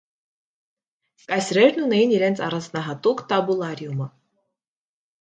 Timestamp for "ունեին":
1.89-2.15